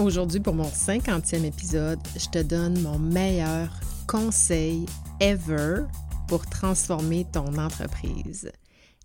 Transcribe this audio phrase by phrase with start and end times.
[0.00, 3.68] Aujourd'hui, pour mon 50e épisode, je te donne mon meilleur
[4.06, 4.86] conseil
[5.20, 5.82] ever
[6.26, 8.50] pour transformer ton entreprise.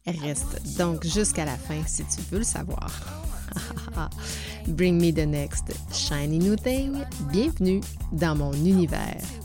[0.07, 2.89] Reste donc jusqu'à la fin si tu veux le savoir.
[4.67, 7.03] Bring me the next shiny new thing.
[7.30, 7.81] Bienvenue
[8.13, 9.45] dans mon univers.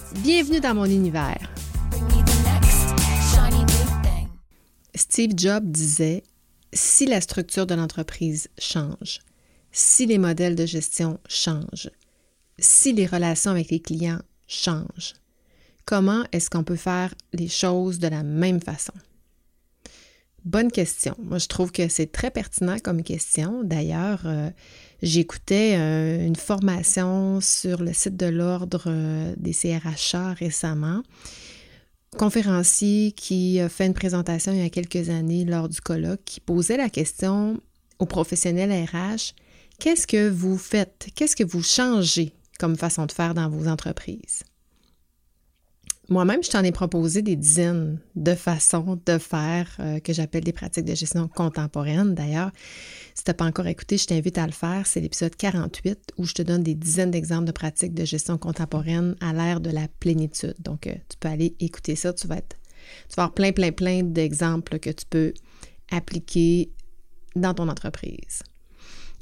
[0.19, 1.49] Bienvenue dans mon univers.
[4.93, 6.23] Steve Jobs disait,
[6.73, 9.19] si la structure de l'entreprise change,
[9.71, 11.89] si les modèles de gestion changent,
[12.59, 15.13] si les relations avec les clients changent,
[15.85, 18.93] comment est-ce qu'on peut faire les choses de la même façon?
[20.43, 21.15] Bonne question.
[21.19, 23.63] Moi, je trouve que c'est très pertinent comme question.
[23.63, 24.49] D'ailleurs, euh,
[25.01, 31.03] j'écoutais euh, une formation sur le site de l'Ordre euh, des CRHA récemment.
[32.17, 36.41] Conférencier qui a fait une présentation il y a quelques années lors du colloque qui
[36.41, 37.61] posait la question
[37.99, 39.33] aux professionnels RH
[39.81, 41.07] qu'est-ce que vous faites?
[41.15, 44.43] Qu'est-ce que vous changez comme façon de faire dans vos entreprises
[46.09, 50.51] moi-même, je t'en ai proposé des dizaines de façons de faire euh, que j'appelle des
[50.51, 52.15] pratiques de gestion contemporaine.
[52.15, 52.51] D'ailleurs,
[53.13, 54.87] si tu n'as pas encore écouté, je t'invite à le faire.
[54.87, 59.15] C'est l'épisode 48 où je te donne des dizaines d'exemples de pratiques de gestion contemporaine
[59.21, 60.55] à l'ère de la plénitude.
[60.59, 62.11] Donc, euh, tu peux aller écouter ça.
[62.13, 62.55] Tu vas, tu
[63.15, 65.33] vas avoir plein, plein, plein d'exemples que tu peux
[65.91, 66.71] appliquer
[67.35, 68.43] dans ton entreprise.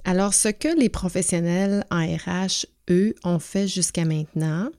[0.06, 4.70] Alors, ce que les professionnels en RH, eux, ont fait jusqu'à maintenant,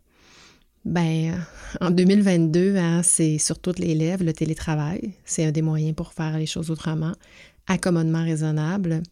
[0.91, 5.13] ben, euh, en 2022, hein, c'est sur toutes les le télétravail.
[5.25, 7.13] C'est un des moyens pour faire les choses autrement.
[7.69, 9.05] Accommodement raisonnable,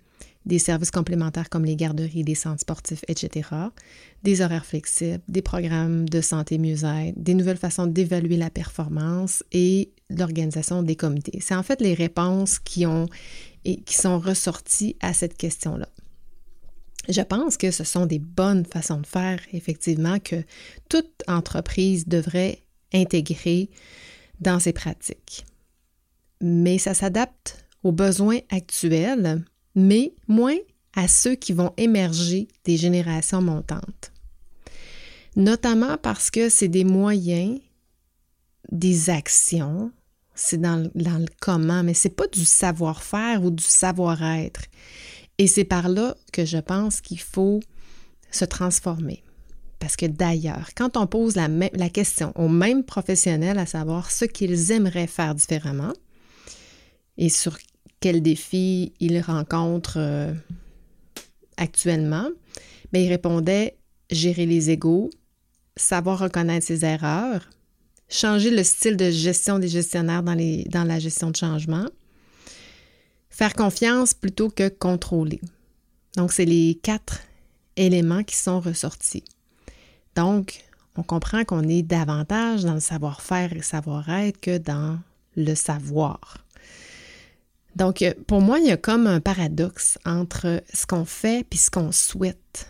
[0.44, 3.48] des services complémentaires comme les garderies, des centres sportifs, etc.
[4.24, 9.92] Des horaires flexibles, des programmes de santé mieux-être, des nouvelles façons d'évaluer la performance et
[10.10, 11.38] l'organisation des comités.
[11.40, 13.06] C'est en fait les réponses qui ont
[13.64, 15.88] et qui sont ressorties à cette question-là.
[17.08, 20.44] Je pense que ce sont des bonnes façons de faire, effectivement, que
[20.88, 23.70] toute entreprise devrait intégrer
[24.40, 25.46] dans ses pratiques.
[26.40, 29.42] Mais ça s'adapte aux besoins actuels,
[29.74, 30.56] mais moins
[30.94, 34.12] à ceux qui vont émerger des générations montantes.
[35.36, 37.60] Notamment parce que c'est des moyens,
[38.70, 39.92] des actions,
[40.34, 44.62] c'est dans, le comment, mais c'est pas du savoir-faire ou du savoir-être.
[45.38, 47.60] Et c'est par là que je pense qu'il faut
[48.30, 49.22] se transformer.
[49.78, 54.24] Parce que d'ailleurs, quand on pose la, la, question aux mêmes professionnels à savoir ce
[54.24, 55.92] qu'ils aimeraient faire différemment
[57.16, 57.56] et sur
[58.00, 60.32] quels défis ils rencontrent euh,
[61.56, 62.28] actuellement,
[62.92, 63.76] ben, ils répondaient
[64.10, 65.10] gérer les égaux,
[65.76, 67.48] savoir reconnaître ses erreurs,
[68.08, 71.86] changer le style de gestion des gestionnaires dans, dans la gestion de changement,
[73.38, 75.40] Faire confiance plutôt que contrôler.
[76.16, 77.20] Donc, c'est les quatre
[77.76, 79.22] éléments qui sont ressortis.
[80.16, 80.64] Donc,
[80.96, 84.98] on comprend qu'on est davantage dans le savoir-faire et savoir-être que dans
[85.36, 86.38] le savoir.
[87.76, 91.70] Donc, pour moi, il y a comme un paradoxe entre ce qu'on fait et ce
[91.70, 92.68] qu'on souhaite.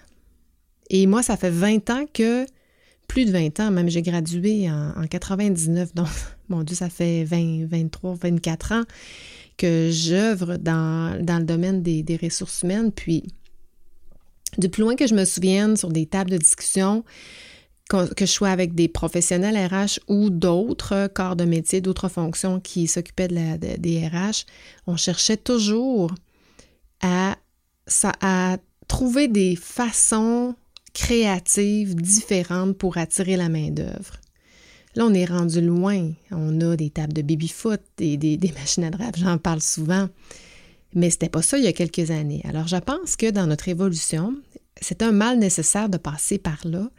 [0.90, 2.44] Et moi, ça fait 20 ans que,
[3.06, 6.08] plus de 20 ans, même j'ai gradué en, en 99, donc,
[6.50, 8.84] mon Dieu, ça fait 20, 23, 24 ans
[9.58, 12.92] que j'œuvre dans, le domaine des, ressources humaines.
[12.92, 13.24] Puis,
[14.56, 17.04] du plus loin que je me souvienne, sur des tables de discussion,
[17.90, 22.86] que, je sois avec des professionnels RH ou d'autres corps de métier, d'autres fonctions qui
[22.86, 24.46] s'occupaient de des RH,
[24.86, 26.14] on cherchait toujours
[27.02, 27.36] à,
[28.04, 28.56] à
[28.86, 30.54] trouver des façons
[30.94, 34.20] créatives différentes pour attirer la main-d'œuvre.
[34.98, 36.10] Là, on est rendu loin.
[36.32, 40.08] On a des tables de baby-foot, des, des, machines à drape, j'en parle souvent.
[40.92, 42.42] Mais c'était pas ça il y a quelques années.
[42.48, 44.34] Alors, je pense que dans notre évolution,
[44.80, 46.90] c'est un mal nécessaire de passer par là.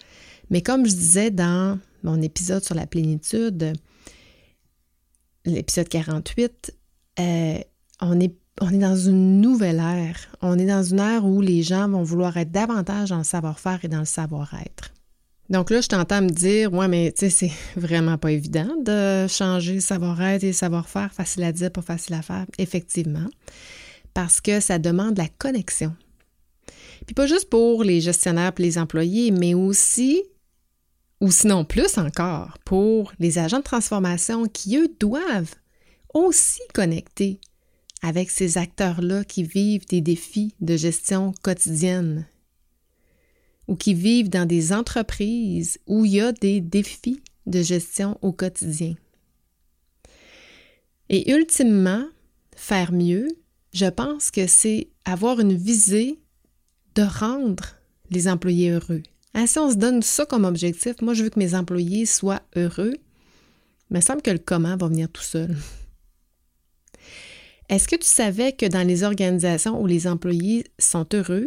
[0.49, 3.73] Mais comme je disais dans mon épisode sur la plénitude,
[5.43, 6.73] l'épisode 48,
[7.19, 7.59] euh,
[7.99, 10.29] on, est, on est dans une nouvelle ère.
[10.41, 13.83] On est dans une ère où les gens vont vouloir être davantage dans le savoir-faire
[13.83, 14.93] et dans le savoir-être.
[15.49, 19.25] Donc là, je t'entends me dire, ouais, mais tu sais, c'est vraiment pas évident de
[19.27, 23.27] changer savoir-être et savoir-faire, facile à dire, pas facile à faire, effectivement,
[24.13, 25.95] parce que ça demande la connexion.
[27.05, 30.21] Puis pas juste pour les gestionnaires et les employés, mais aussi,
[31.19, 35.55] ou sinon plus encore, pour les agents de transformation qui, eux, doivent
[36.13, 37.39] aussi connecter
[38.03, 42.27] avec ces acteurs-là qui vivent des défis de gestion quotidienne
[43.69, 48.31] ou qui vivent dans des entreprises où il y a des défis de gestion au
[48.31, 48.95] quotidien.
[51.09, 52.03] Et ultimement,
[52.55, 53.27] faire mieux,
[53.71, 56.19] je pense que c'est avoir une visée
[56.95, 57.75] de rendre
[58.09, 59.03] les employés heureux.
[59.35, 62.41] Hein, si on se donne ça comme objectif, moi je veux que mes employés soient
[62.55, 62.95] heureux,
[63.91, 65.55] il me semble que le comment va venir tout seul.
[67.69, 71.45] Est-ce que tu savais que dans les organisations où les employés sont heureux,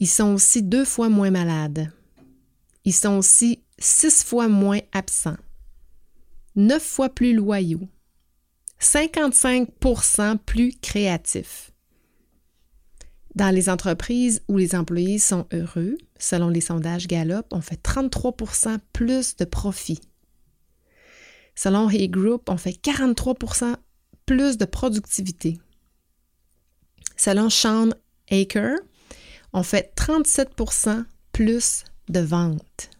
[0.00, 1.92] ils sont aussi deux fois moins malades?
[2.84, 5.36] Ils sont aussi six fois moins absents,
[6.54, 7.88] neuf fois plus loyaux,
[8.80, 11.72] 55% plus créatifs.
[13.34, 18.78] Dans les entreprises où les employés sont heureux, selon les sondages Gallup, on fait 33%
[18.92, 20.00] plus de profits.
[21.56, 23.76] Selon Hay Group, on fait 43%
[24.26, 25.58] plus de productivité.
[27.16, 27.90] Selon Sean
[28.30, 28.76] Aker,
[29.54, 32.90] on fait 37% plus de ventes.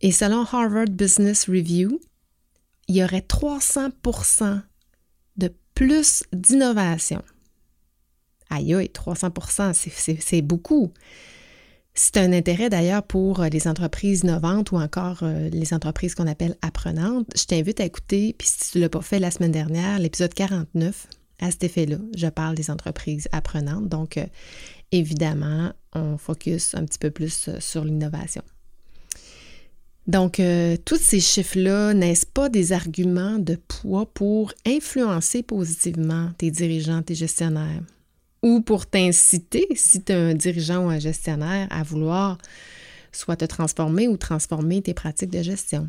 [0.00, 2.00] Et selon Harvard Business Review,
[2.88, 4.62] il y aurait 300%
[5.36, 7.22] de plus d'innovation.
[8.48, 9.72] Aïe, aïe, 300%
[10.20, 10.92] c'est beaucoup.
[11.94, 16.26] C'est un intérêt d'ailleurs pour euh, les entreprises innovantes ou encore euh, les entreprises qu'on
[16.26, 17.26] appelle apprenantes.
[17.36, 20.32] Je t'invite à écouter, puis si tu ne l'as pas fait la semaine dernière, l'épisode
[20.32, 21.06] 49,
[21.42, 23.88] à cet effet-là, je parle des entreprises apprenantes.
[23.88, 24.24] Donc, euh,
[24.92, 28.42] évidemment, on focus un petit peu plus sur l'innovation.
[30.06, 30.40] Donc,
[30.84, 37.14] tous ces chiffres-là n'est-ce pas des arguments de poids pour influencer positivement tes dirigeants, tes
[37.14, 37.82] gestionnaires?
[38.42, 42.38] Ou pour t'inciter, si tu es un dirigeant ou un gestionnaire, à vouloir
[43.12, 45.88] soit te transformer ou transformer tes pratiques de gestion?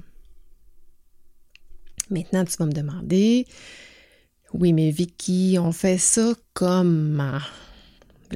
[2.11, 3.47] Maintenant, tu vas me demander,
[4.53, 7.39] oui, mais Vicky, on fait ça comment?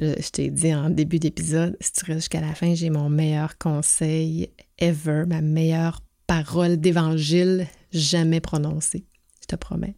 [0.00, 3.58] je t'ai dit en début d'épisode, si tu restes jusqu'à la fin, j'ai mon meilleur
[3.58, 4.48] conseil
[4.78, 9.04] ever, ma meilleure parole d'évangile jamais prononcée,
[9.42, 9.96] je te promets.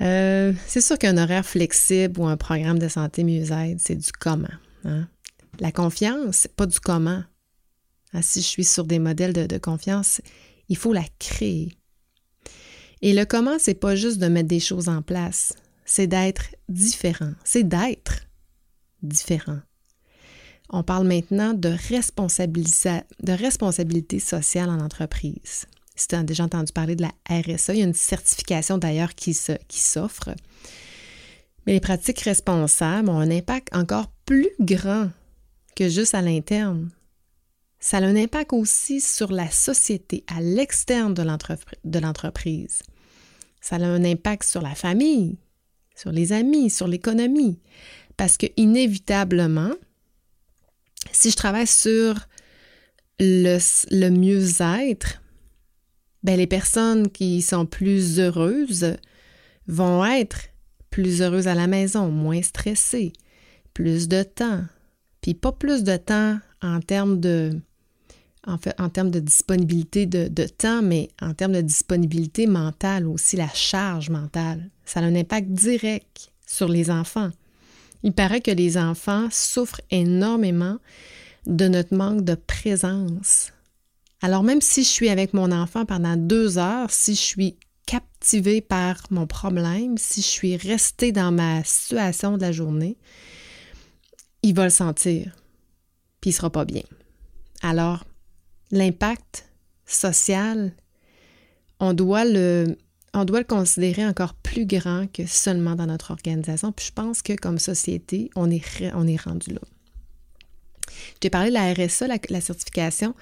[0.00, 4.48] Euh, c'est sûr qu'un horaire flexible ou un programme de santé mieux-être, c'est du comment.
[4.84, 5.08] Hein?
[5.60, 7.22] La confiance, c'est pas du comment.
[8.12, 10.20] Hein, si je suis sur des modèles de confiance,
[10.68, 11.72] il faut la créer.
[13.02, 15.52] Et le comment, c'est pas juste de mettre des choses en place,
[15.84, 18.26] c'est d'être différent, c'est d'être
[19.02, 19.60] différent.
[20.70, 25.66] On parle maintenant de, de responsabilité sociale en entreprise
[25.96, 29.14] si tu as déjà entendu parler de la RSA, il y a une certification d'ailleurs
[29.14, 30.34] qui s'offre.
[31.66, 35.10] Mais les pratiques responsables ont un impact encore plus grand
[35.74, 36.90] que juste à l'interne.
[37.86, 42.82] Ça a un impact aussi sur la société, à l'externe de l'entreprise.
[43.60, 45.38] Ça a un impact sur la famille,
[45.94, 47.60] sur les amis, sur l'économie.
[48.16, 49.70] Parce que inévitablement,
[51.12, 52.16] si je travaille sur
[53.20, 53.58] le,
[53.92, 55.22] le mieux-être,
[56.24, 58.96] ben, les personnes qui sont plus heureuses
[59.68, 60.48] vont être
[60.90, 63.12] plus heureuses à la maison, moins stressées,
[63.74, 64.64] plus de temps.
[65.20, 67.60] Puis pas plus de temps en termes de,
[68.46, 73.36] en fait, en termes de disponibilité de, temps, mais en termes de disponibilité mentale aussi,
[73.36, 74.70] la charge mentale.
[74.84, 77.30] Ça a un impact direct sur les enfants.
[78.02, 80.78] Il paraît que les enfants souffrent énormément
[81.46, 83.52] de notre manque de présence
[84.22, 88.60] alors même si je suis avec mon enfant pendant deux heures, si je suis captivée
[88.60, 92.96] par mon problème, si je suis restée dans ma situation de la journée,
[94.42, 95.36] il va le sentir,
[96.20, 96.82] puis il sera pas bien.
[97.62, 98.04] Alors,
[98.70, 99.48] l'impact
[99.86, 100.72] social,
[101.80, 102.76] on doit le,
[103.14, 106.72] on doit le considérer encore plus grand que seulement dans notre organisation.
[106.72, 108.62] Puis je pense que comme société, on est,
[108.94, 109.60] on est rendu là.
[111.14, 113.14] Je t'ai parlé de la RSA, la certification.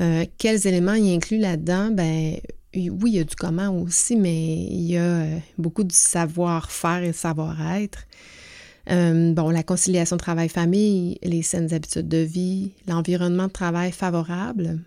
[0.00, 1.90] Euh, quels éléments y inclut là-dedans?
[1.90, 2.38] Ben,
[2.74, 7.02] oui, il y a du comment aussi, mais il y a euh, beaucoup du savoir-faire
[7.02, 8.06] et savoir-être.
[8.90, 14.80] Euh, bon, la conciliation travail-famille, les saines habitudes de vie, l'environnement de travail favorable.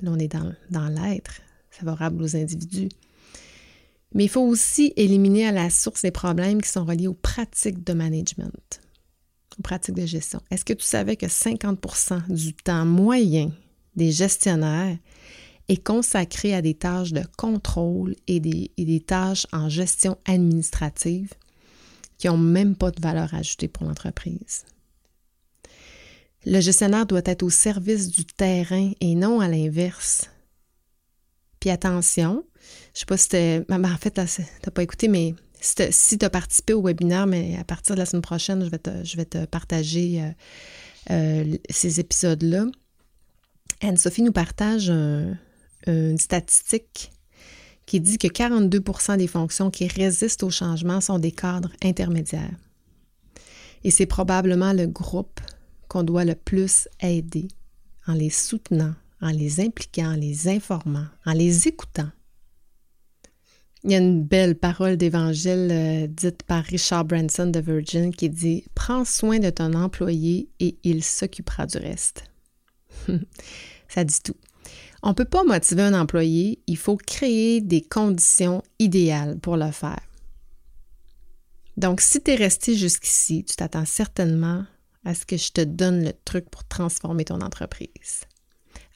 [0.00, 1.40] Là, on est dans, l'être,
[1.70, 2.88] favorable aux individus.
[4.14, 7.84] Mais il faut aussi éliminer à la source les problèmes qui sont reliés aux pratiques
[7.84, 8.80] de management,
[9.58, 10.40] aux pratiques de gestion.
[10.50, 13.52] Est-ce que tu savais que 50% du temps moyen
[13.96, 14.96] des gestionnaires
[15.68, 21.32] est consacré à des tâches de contrôle et des tâches en gestion administrative?
[22.22, 24.64] Qui n'ont même pas de valeur ajoutée pour l'entreprise.
[26.46, 30.30] Le gestionnaire doit être au service du terrain et non à l'inverse.
[31.58, 32.44] Puis attention,
[32.94, 33.64] je sais pas si c'était.
[33.68, 37.26] Ben, ben, en fait, tu n'as pas écouté, mais si tu as participé au webinaire,
[37.26, 40.30] mais à partir de la semaine prochaine, je vais te, je vais te partager euh,
[41.10, 42.66] euh, ces épisodes-là.
[43.80, 47.10] Anne-Sophie nous partage une statistique
[47.92, 52.56] qui dit que 42% des fonctions qui résistent au changement sont des cadres intermédiaires.
[53.84, 55.42] Et c'est probablement le groupe
[55.88, 57.48] qu'on doit le plus aider
[58.06, 62.08] en les soutenant, en les impliquant, en les informant, en les écoutant.
[63.84, 68.30] Il y a une belle parole d'évangile euh, dite par Richard Branson de Virgin qui
[68.30, 72.24] dit Prends soin de ton employé et il s'occupera du reste.
[73.88, 74.36] Ça dit tout.
[75.02, 79.70] On ne peut pas motiver un employé, il faut créer des conditions idéales pour le
[79.72, 80.00] faire.
[81.76, 84.64] Donc, si tu es resté jusqu'ici, tu t'attends certainement
[85.04, 88.22] à ce que je te donne le truc pour transformer ton entreprise.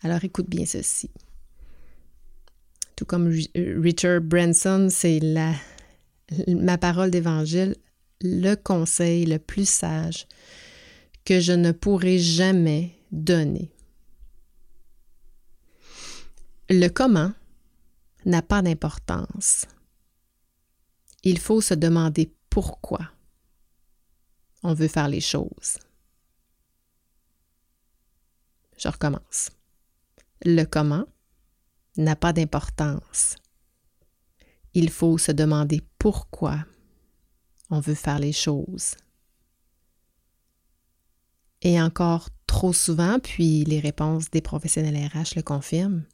[0.03, 1.11] Alors écoute bien ceci.
[2.95, 5.21] Tout comme Richard Branson, c'est
[6.49, 7.75] ma parole d'évangile,
[8.21, 10.27] le conseil le plus sage
[11.25, 13.73] que je ne pourrai jamais donner.
[16.69, 17.33] Le comment
[18.25, 19.67] n'a pas d'importance.
[21.23, 23.13] Il faut se demander pourquoi
[24.65, 25.79] on veut faire les choses.
[28.79, 29.51] Je recommence.
[30.45, 31.07] Le comment
[31.99, 33.37] n'a pas d'importance.
[34.75, 36.65] Il faut se demander pourquoi
[37.71, 38.97] on veut faire les choses.
[41.63, 46.05] Et encore trop souvent, puis les réponses des professionnels RH le confirment,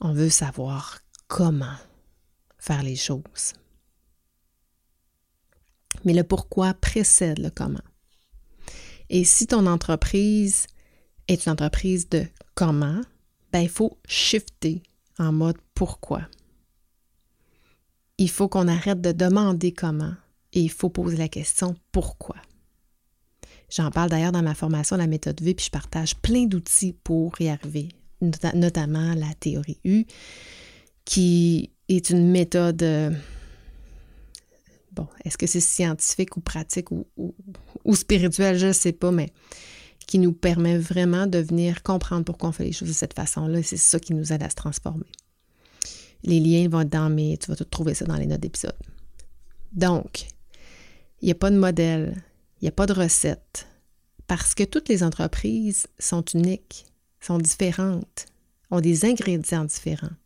[0.00, 1.76] on veut savoir comment
[2.58, 3.54] faire les choses.
[6.04, 7.82] Mais le pourquoi précède le comment.
[9.08, 10.66] Et si ton entreprise
[11.28, 13.00] est une entreprise de comment,
[13.52, 14.82] ben, il faut shifter
[15.18, 16.22] en mode pourquoi.
[18.18, 20.14] Il faut qu'on arrête de demander comment
[20.52, 22.36] et il faut poser la question pourquoi.
[23.70, 27.48] J'en parle d'ailleurs dans ma formation La méthode V, je partage plein d'outils pour y
[27.48, 27.88] arriver,
[28.20, 30.04] notamment la théorie U,
[31.04, 32.82] qui est une méthode.
[32.82, 33.10] Euh,
[34.92, 37.34] bon, est-ce que c'est scientifique ou pratique ou, ou,
[37.84, 39.32] ou spirituel, je ne sais pas, mais
[40.06, 43.62] qui nous permet vraiment de venir comprendre pourquoi on fait les choses de cette façon-là.
[43.62, 45.06] C'est ça qui nous aide à se transformer.
[46.24, 47.38] Les liens vont être dans mes...
[47.38, 48.74] Tu vas tout trouver ça dans les notes d'épisode.
[49.72, 50.26] Donc,
[51.22, 52.24] il n'y a pas de modèle,
[52.60, 53.68] il n'y a pas de recette,
[54.26, 56.86] parce que toutes les entreprises sont uniques,
[57.20, 58.26] sont différentes,
[58.70, 60.16] ont des ingrédients différents.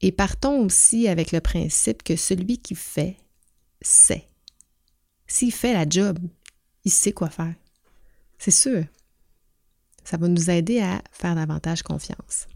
[0.00, 3.16] Et partons aussi avec le principe que celui qui fait,
[3.80, 4.28] sait.
[5.26, 6.18] S'il fait la job,
[6.84, 7.54] il sait quoi faire.
[8.38, 8.84] C'est sûr.
[10.04, 12.48] Ça va nous aider à faire davantage confiance.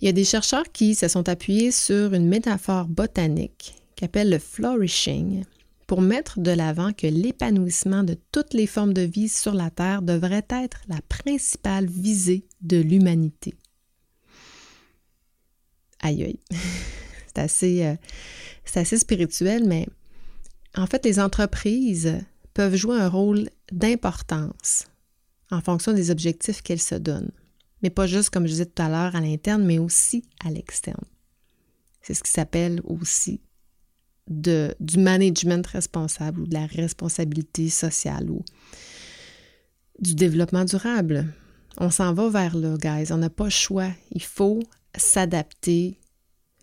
[0.00, 4.38] Il y a des chercheurs qui se sont appuyés sur une métaphore botanique qu'appelle le
[4.38, 5.44] flourishing
[5.86, 10.02] pour mettre de l'avant que l'épanouissement de toutes les formes de vie sur la Terre
[10.02, 13.54] devrait être la principale visée de l'humanité.
[16.00, 16.40] Aïe aïe.
[17.26, 17.96] C'est assez, euh,
[18.74, 19.88] assez spirituel, mais
[20.76, 22.18] en fait, les entreprises
[22.52, 24.86] peuvent jouer un rôle d'importance
[25.50, 27.32] en fonction des objectifs qu'elles se donnent.
[27.82, 31.04] Mais pas juste, comme je disais tout à l'heure, à l'interne, mais aussi à l'externe.
[32.02, 33.40] C'est ce qui s'appelle aussi
[34.28, 38.44] de, du management responsable ou de la responsabilité sociale ou
[40.00, 41.32] du développement durable.
[41.78, 43.12] On s'en va vers là, guys.
[43.12, 43.90] On n'a pas le choix.
[44.12, 44.62] Il faut
[44.96, 45.98] s'adapter.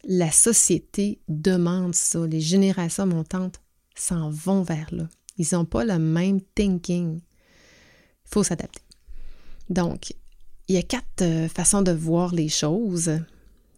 [0.03, 2.25] La société demande ça.
[2.25, 3.61] Les générations montantes
[3.95, 5.07] s'en vont vers là.
[5.37, 7.17] Ils n'ont pas le même thinking.
[7.17, 8.81] Il faut s'adapter.
[9.69, 10.13] Donc,
[10.67, 13.11] il y a quatre euh, façons de voir les choses.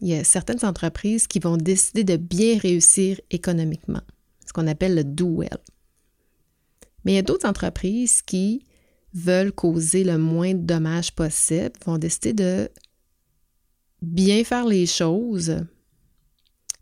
[0.03, 4.01] Il y a certaines entreprises qui vont décider de bien réussir économiquement,
[4.45, 5.57] ce qu'on appelle le do well.
[7.03, 8.65] Mais il y a d'autres entreprises qui
[9.13, 12.69] veulent causer le moins de dommages possible, vont décider de
[14.01, 15.55] bien faire les choses,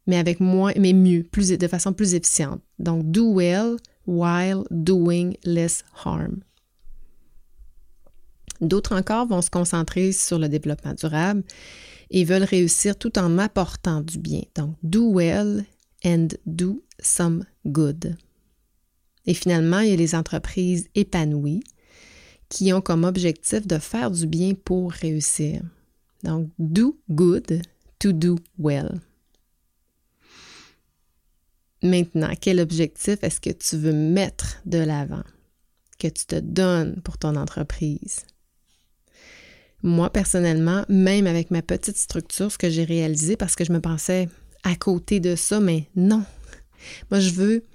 [0.08, 2.64] mais avec moins, mais mieux, plus, de façon plus efficiente.
[2.80, 3.76] Donc, do well
[4.08, 6.40] while doing less harm.
[8.62, 11.44] D'autres encore vont se concentrer sur le développement durable
[12.12, 14.44] et veulent réussir tout en apportant du bien.
[14.56, 15.66] Donc, do well
[16.06, 18.16] and do some good.
[19.26, 21.64] Et finalement, il y a les entreprises épanouies
[22.50, 25.62] qui ont comme objectif de faire du bien pour réussir.
[26.24, 27.62] Donc, do good
[27.98, 29.00] to do well.
[31.82, 35.24] Maintenant, quel objectif est-ce que tu veux mettre de l'avant?
[36.02, 38.26] que tu te donnes pour ton entreprise?
[39.84, 43.82] Moi, personnellement, même avec ma petite structure, ce que j'ai réalisé, parce que je me
[43.82, 44.30] pensais
[44.64, 46.24] à côté de ça, mais non.
[47.10, 47.66] Moi, je veux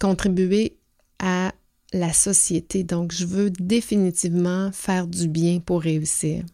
[0.00, 0.76] contribuer
[1.18, 1.52] à
[1.92, 2.84] la société.
[2.84, 6.44] Donc, je veux définitivement faire du bien pour réussir.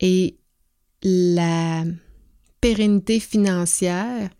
[0.00, 0.38] Et
[1.02, 1.84] la
[2.60, 4.30] pérennité financière,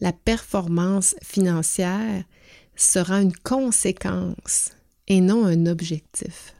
[0.00, 2.24] la performance financière
[2.76, 4.70] sera une conséquence
[5.08, 6.54] et non un objectif.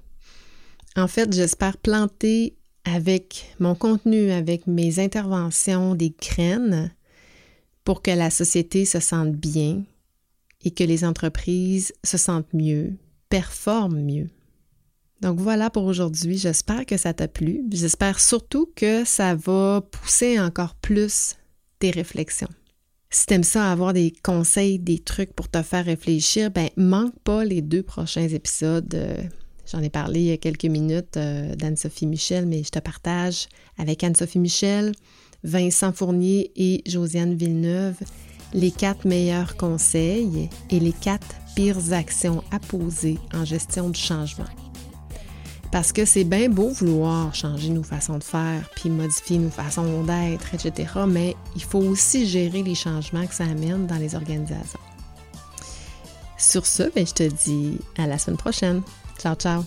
[0.96, 6.92] En fait, j'espère planter avec mon contenu, avec mes interventions, des graines
[7.84, 9.84] pour que la société se sente bien
[10.64, 12.92] et que les entreprises se sentent mieux,
[13.28, 14.28] performent mieux.
[15.20, 16.38] Donc voilà pour aujourd'hui.
[16.38, 17.62] J'espère que ça t'a plu.
[17.70, 21.36] J'espère surtout que ça va pousser encore plus
[21.78, 22.48] tes réflexions.
[23.10, 27.44] Si t'aimes ça avoir des conseils, des trucs pour te faire réfléchir, ben manque pas
[27.44, 29.30] les deux prochains épisodes.
[29.70, 33.48] J'en ai parlé il y a quelques minutes euh, d'Anne-Sophie Michel, mais je te partage
[33.78, 34.92] avec Anne-Sophie Michel,
[35.44, 37.96] Vincent Fournier et Josiane Villeneuve
[38.52, 44.46] les quatre meilleurs conseils et les quatre pires actions à poser en gestion du changement.
[45.72, 50.02] Parce que c'est bien beau vouloir changer nos façons de faire, puis modifier nos façons
[50.02, 50.92] d'être, etc.
[51.06, 54.80] Mais il faut aussi gérer les changements que ça amène dans les organisations.
[56.36, 58.82] Sur ce, ben, je te dis à la semaine prochaine.
[59.20, 59.66] Ciao, ciao.